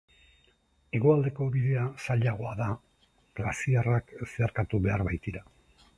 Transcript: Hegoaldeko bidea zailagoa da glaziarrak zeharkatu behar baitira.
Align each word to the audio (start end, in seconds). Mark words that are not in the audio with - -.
Hegoaldeko 0.99 1.49
bidea 1.57 1.83
zailagoa 2.07 2.55
da 2.63 2.69
glaziarrak 3.41 4.13
zeharkatu 4.29 4.85
behar 4.87 5.05
baitira. 5.11 5.45